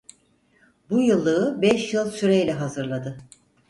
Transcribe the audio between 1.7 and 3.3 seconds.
yıl süreyle hazırladı.